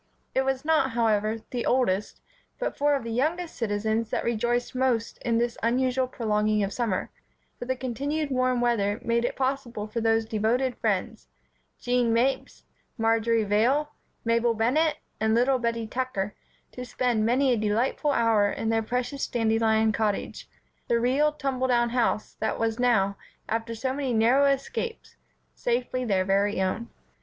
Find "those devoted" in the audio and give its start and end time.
10.01-10.75